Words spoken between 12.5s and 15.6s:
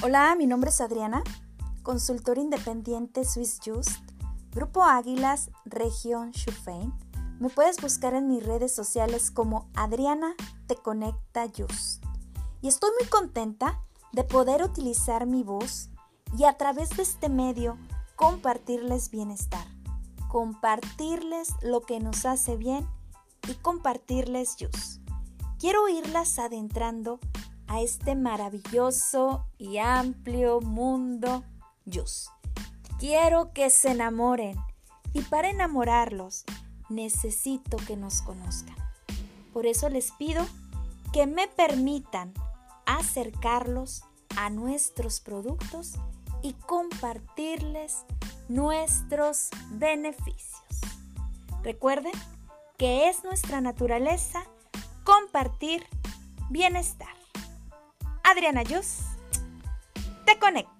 Y estoy muy contenta de poder utilizar mi